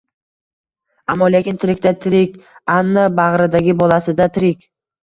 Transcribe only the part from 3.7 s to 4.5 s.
bolasi-da